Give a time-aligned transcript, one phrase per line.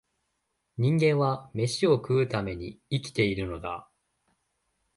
[0.79, 3.87] 人間は、めしを食うために生きているのだ